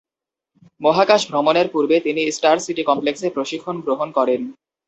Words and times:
মহাকাশ 0.81 1.21
ভ্রমণের 1.29 1.67
পূর্বে 1.73 1.95
তিনি 1.99 2.21
স্টার 2.31 2.57
সিটি 2.59 2.83
কমপ্লেক্সে 2.89 3.27
প্রশিক্ষণ 3.29 3.75
গ্রহণ 3.85 4.09
করেন। 4.17 4.41